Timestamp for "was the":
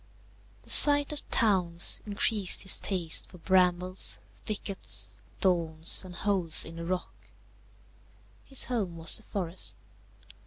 8.97-9.21